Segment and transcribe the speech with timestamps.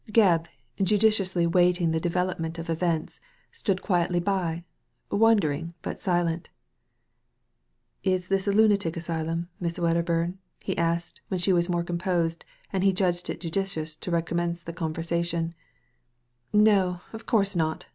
[0.11, 3.19] Gcbb, Digitized by Google iia THE LADY FROM NOWHERE judiciously waiting the development of events,
[3.51, 4.63] stood quietly by,
[5.11, 6.49] wondering, but silent
[8.01, 10.39] Is this a lunatic asylum, Miss Wedderburn?
[10.59, 12.43] he asked when she was more composed,
[12.73, 15.53] and he judged it judicious to recommence the conversation.
[16.51, 17.85] "No, of course not!'